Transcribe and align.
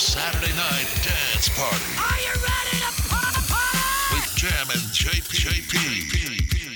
Saturday 0.00 0.50
night 0.56 0.88
dance 1.04 1.50
party. 1.50 1.76
Are 1.98 2.20
you 2.22 2.32
ready 2.40 2.78
to 2.80 3.02
party? 3.06 4.14
With 4.14 4.34
Jammin 4.34 4.80
JP. 4.96 5.68
JP. 5.68 6.69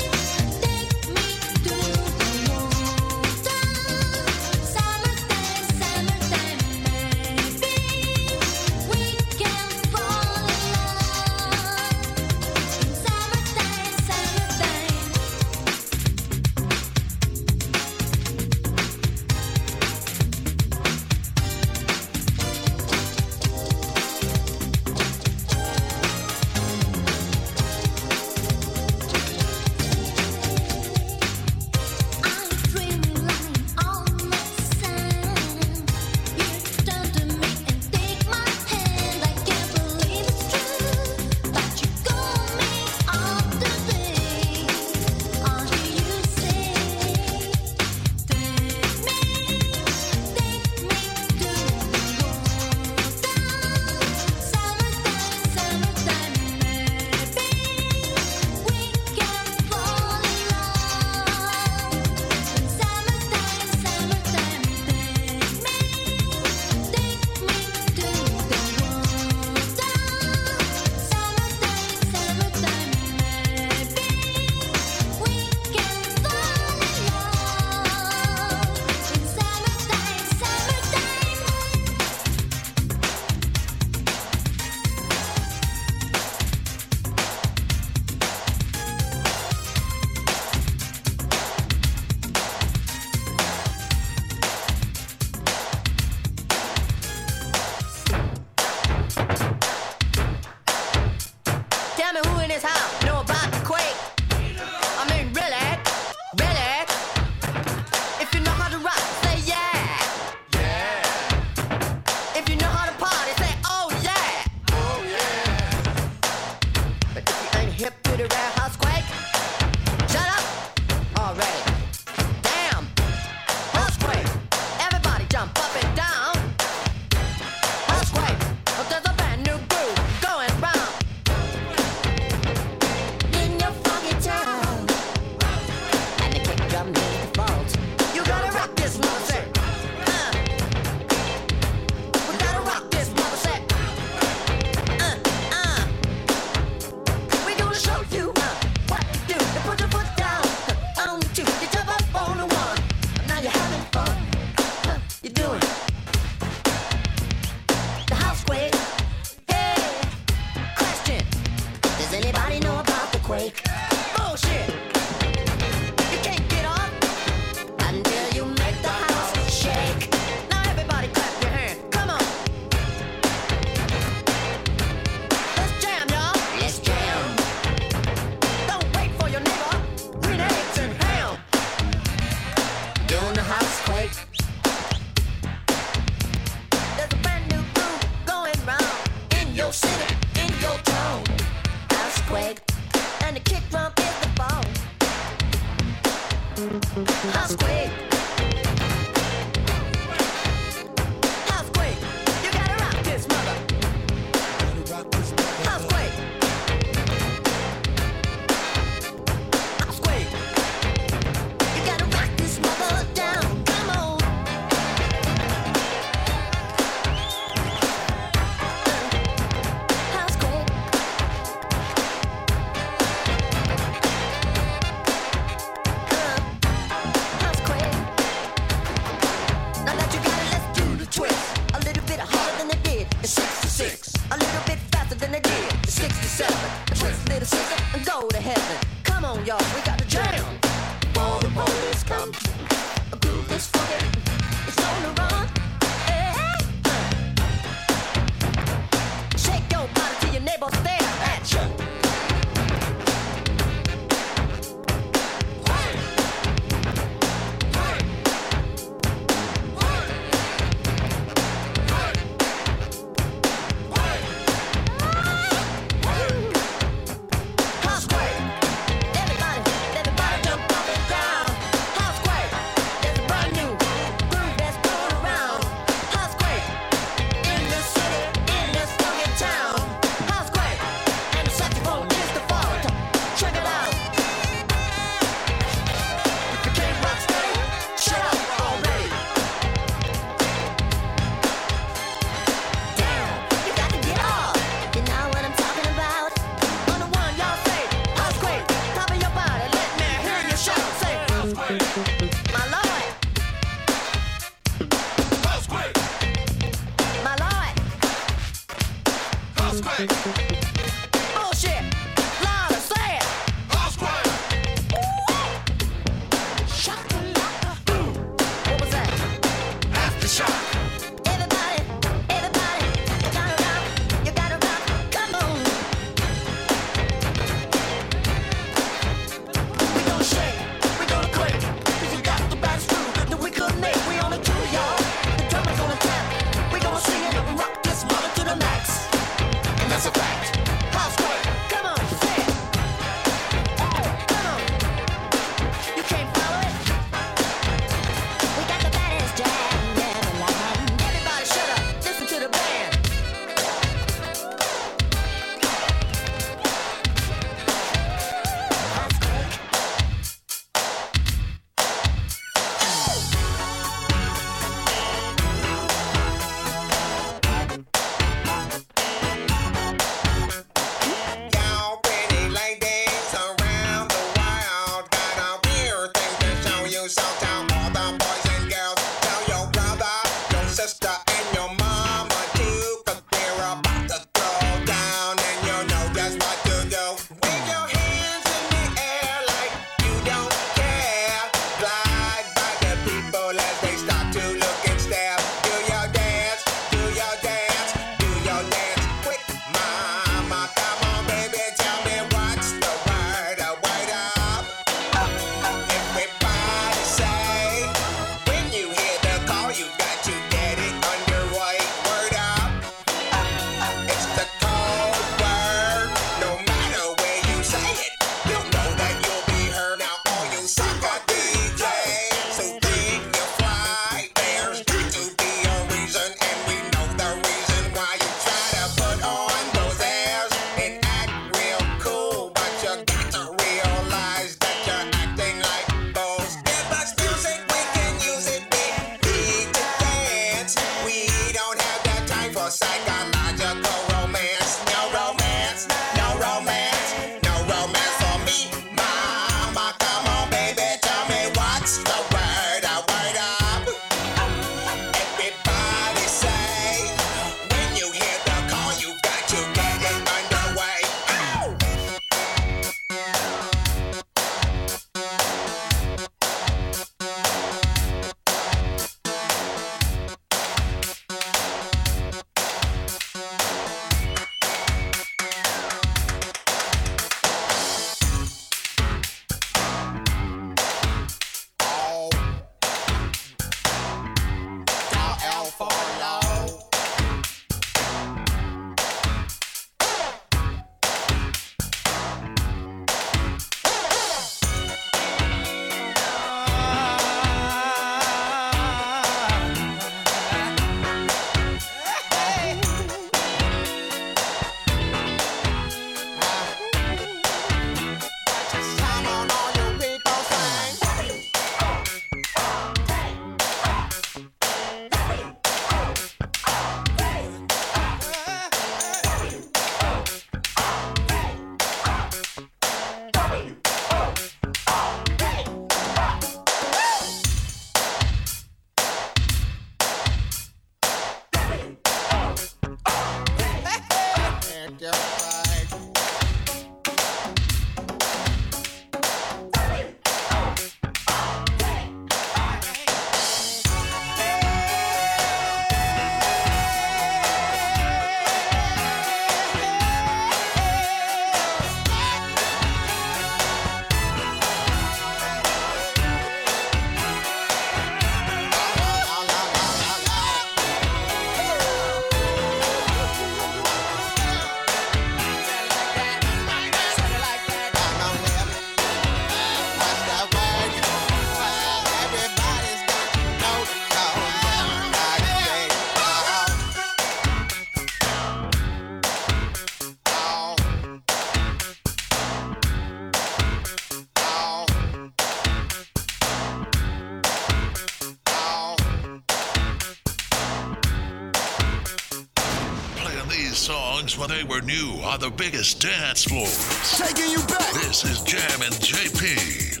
they 594.54 594.62
were 594.62 594.80
new 594.82 595.20
on 595.24 595.40
the 595.40 595.50
biggest 595.50 596.00
dance 596.00 596.44
floor. 596.44 596.68
Taking 597.16 597.50
you 597.50 597.58
back. 597.66 597.92
This 597.94 598.24
is 598.24 598.40
Jammin 598.42 598.92
JP. 598.92 600.00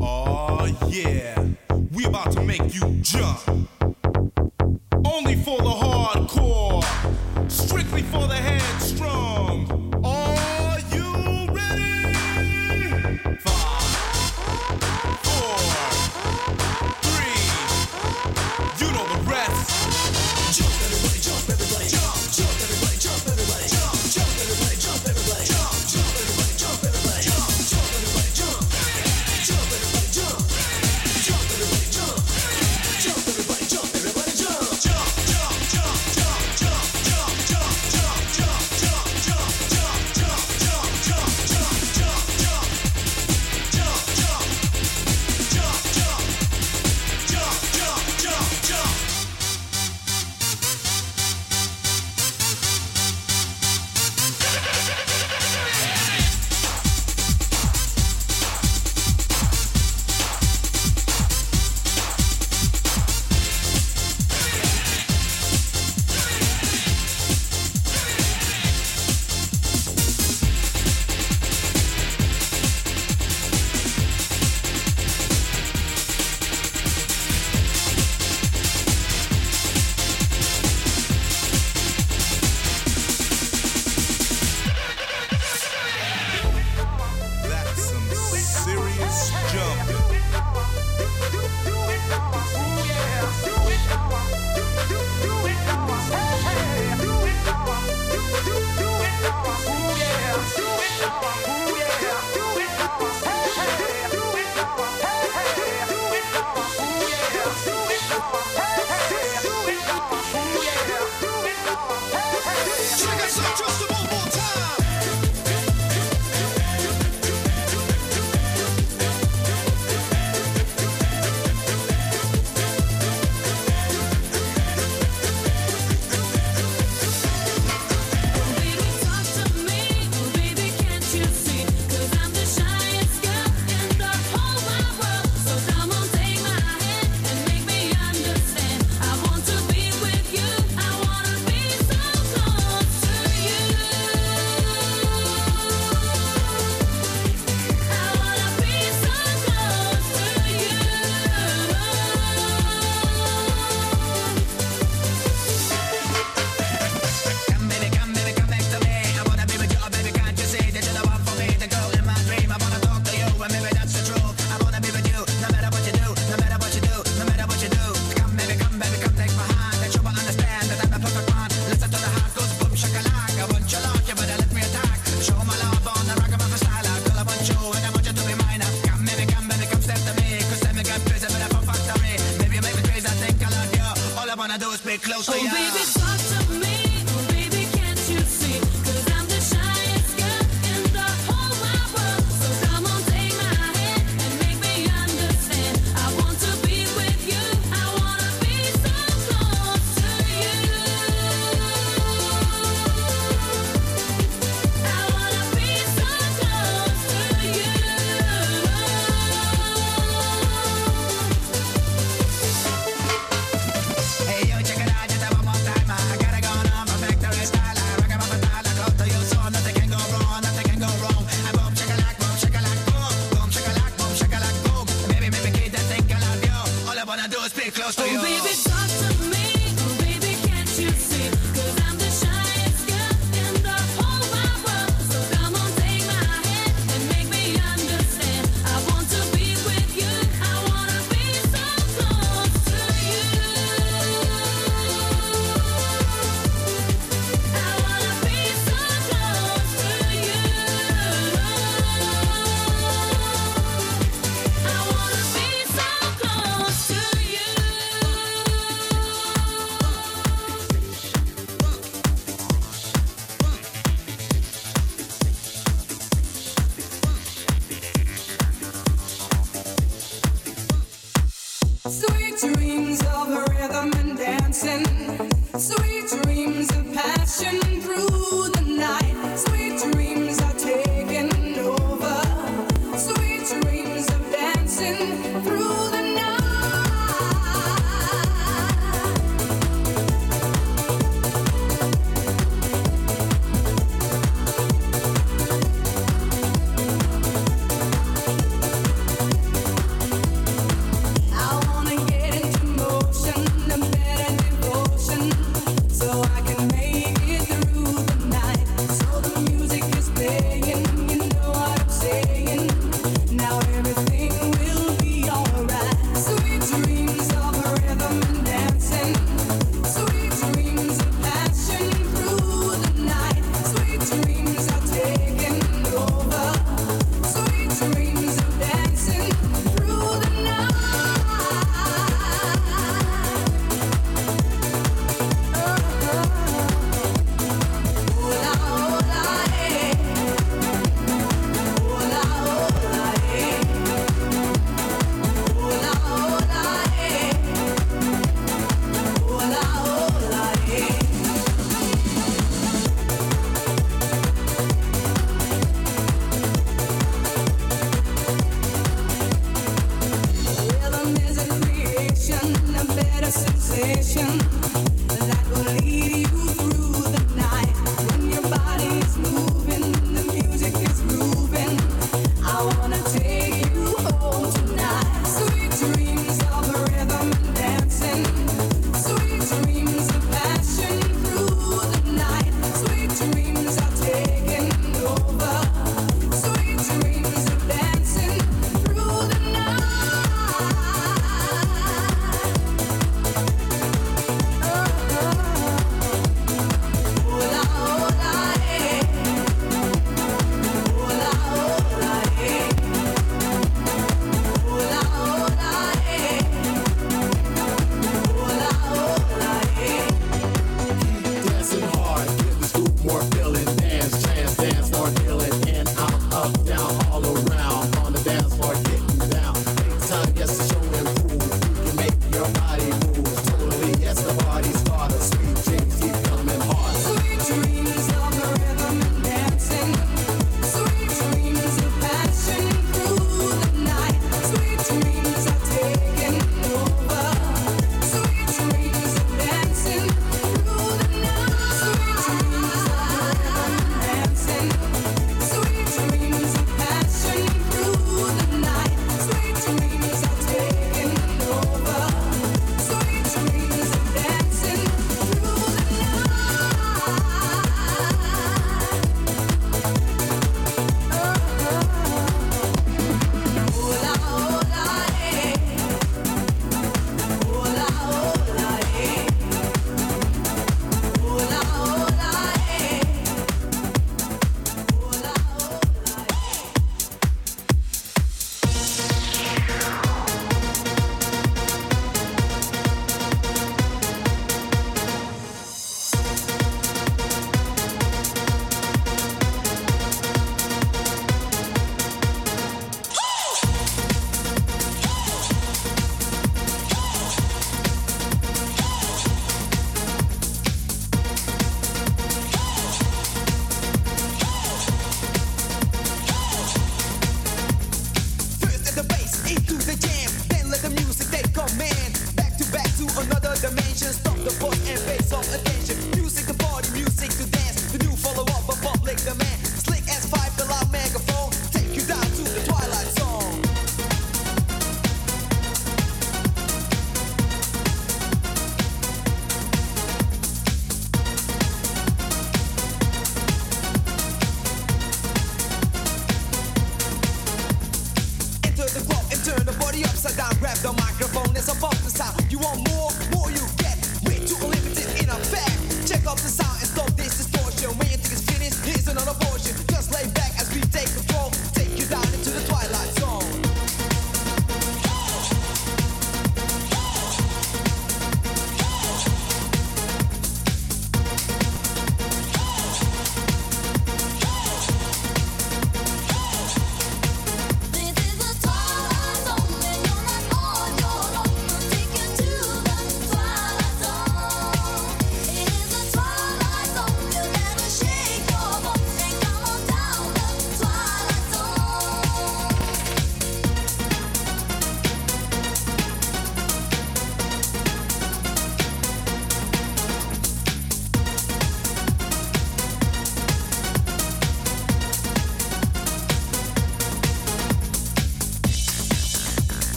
Oh 0.00 0.66
yeah, 0.88 1.44
we 1.92 2.04
about 2.04 2.30
to 2.32 2.42
make 2.44 2.74
you 2.74 2.82
jump. 3.02 3.49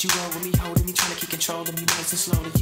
You 0.00 0.08
roll 0.10 0.28
with 0.28 0.44
me, 0.44 0.52
holding 0.60 0.86
me, 0.86 0.92
trying 0.92 1.12
to 1.12 1.18
keep 1.18 1.30
control 1.30 1.62
of 1.62 1.74
me 1.74 1.82
nice 1.82 2.12
and 2.12 2.20
slow. 2.20 2.57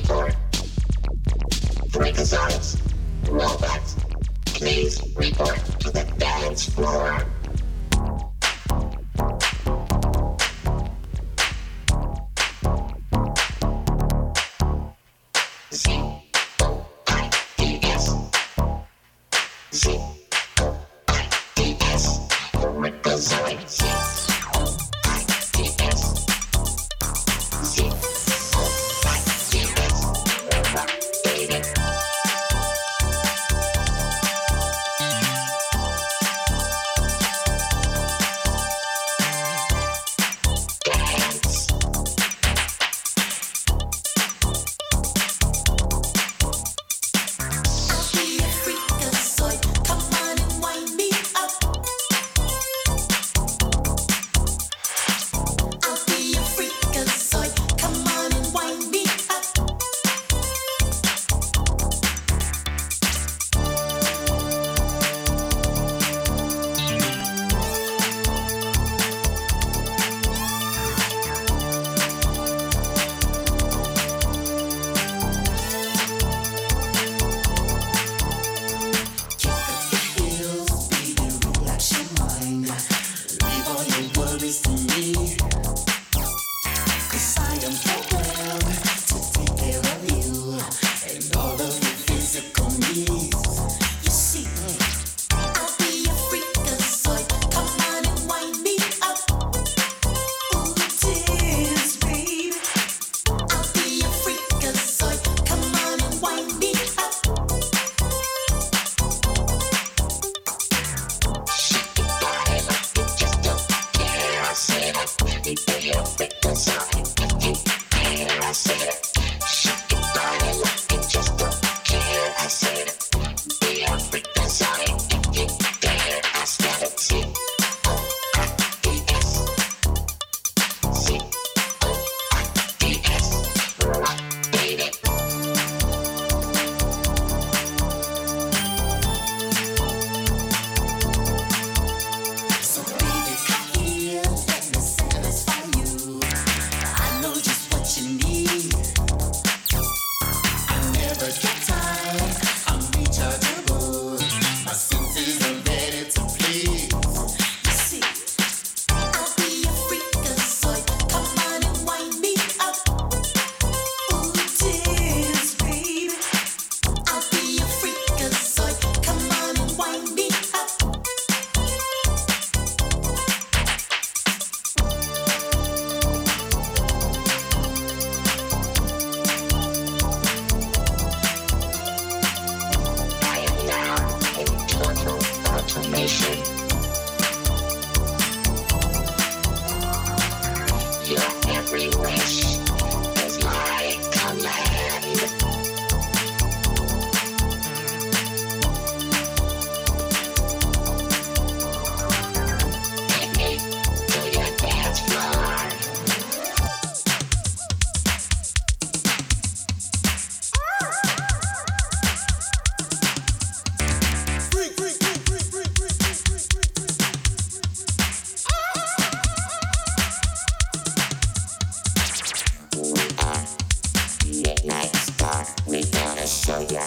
Report. 0.00 0.34
Freakazoids, 1.90 2.80
robots, 3.28 3.96
please 4.46 5.00
report 5.16 5.58
to 5.80 5.90
the 5.90 6.04
dance 6.18 6.68
floor. 6.68 7.24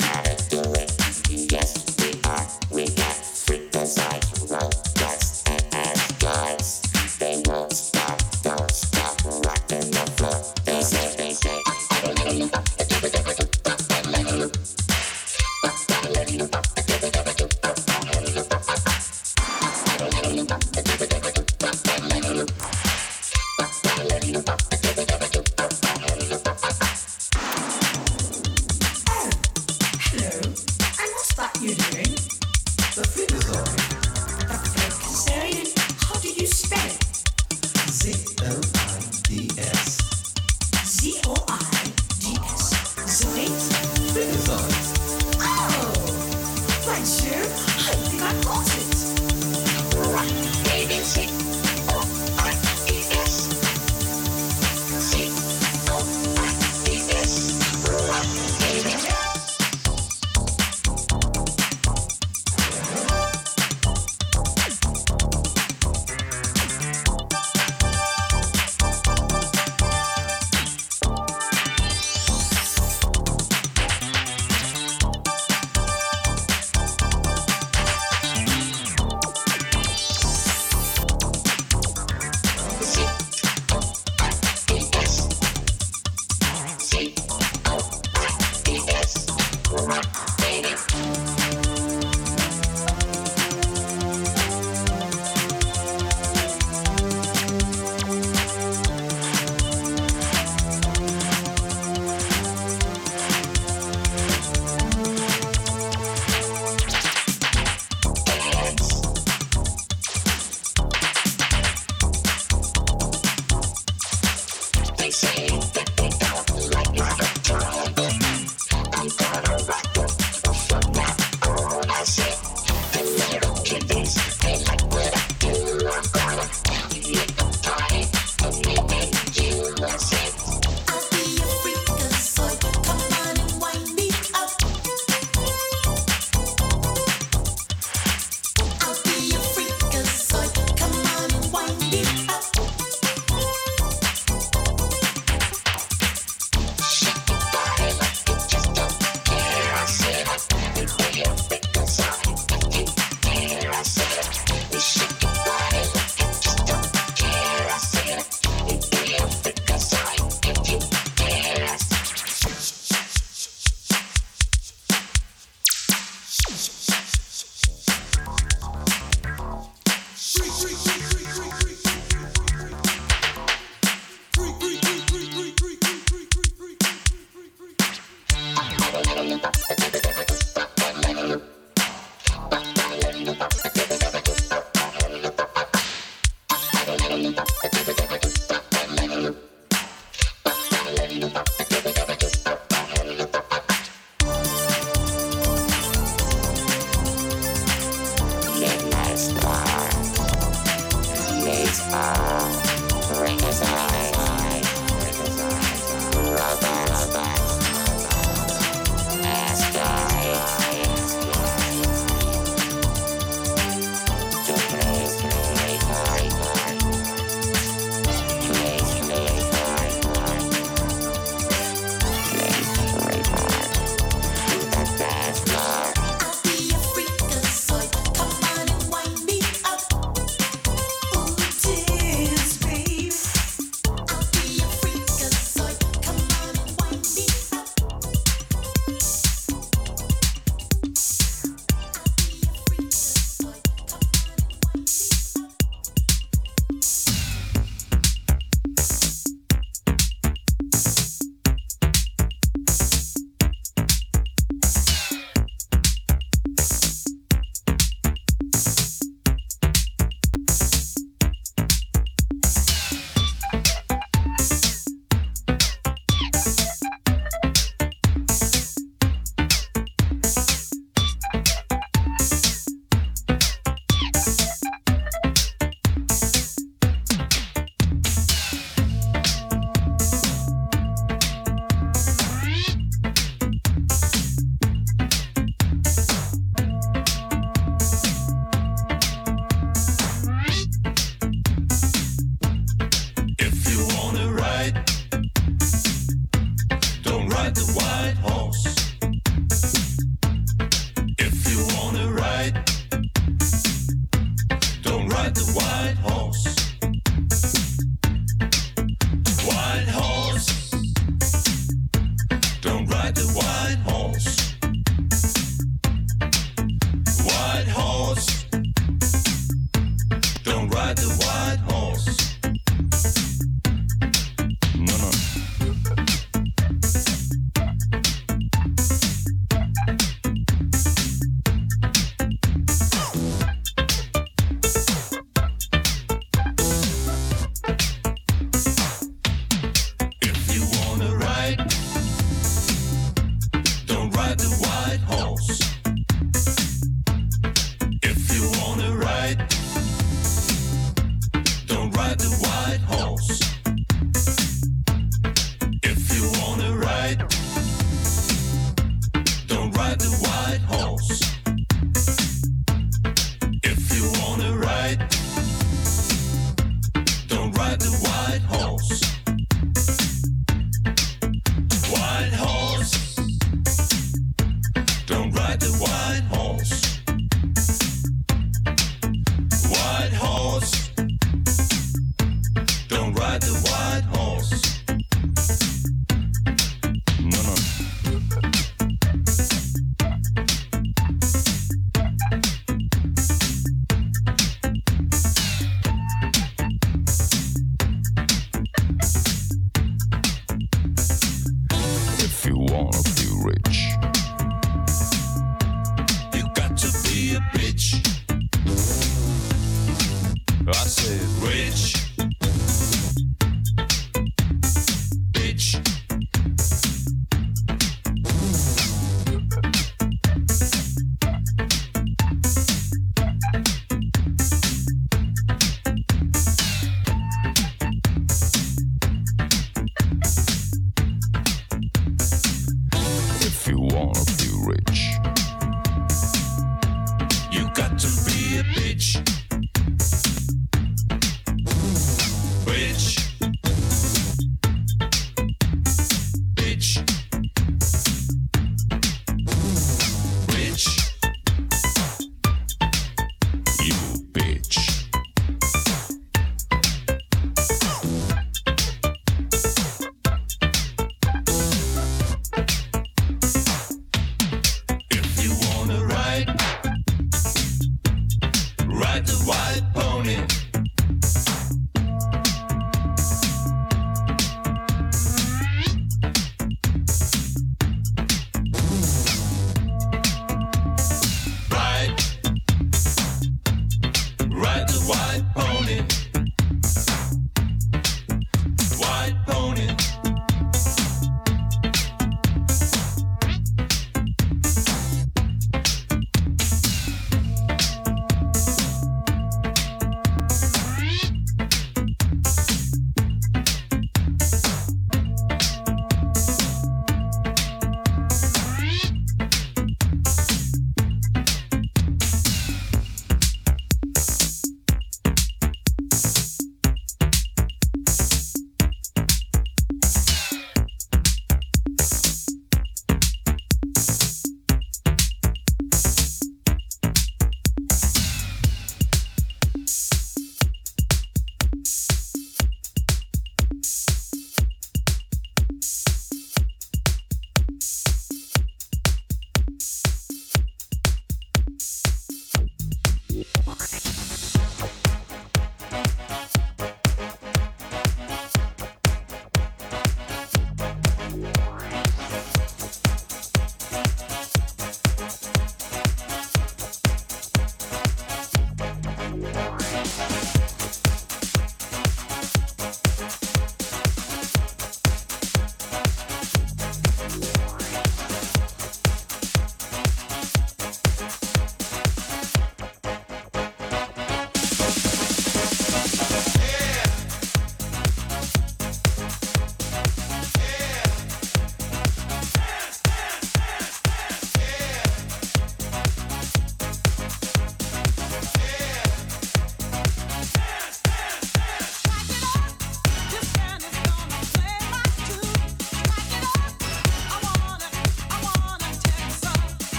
Yeah. 0.00 0.27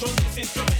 son 0.00 0.08
mis 0.24 0.38
instrumentos. 0.38 0.79